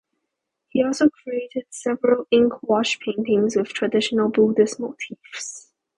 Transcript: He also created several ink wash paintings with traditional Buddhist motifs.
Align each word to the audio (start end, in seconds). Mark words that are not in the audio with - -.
He 0.69 0.83
also 0.83 1.09
created 1.11 1.67
several 1.69 2.25
ink 2.31 2.63
wash 2.63 2.97
paintings 2.99 3.55
with 3.55 3.67
traditional 3.67 4.29
Buddhist 4.29 4.79
motifs. 4.79 5.71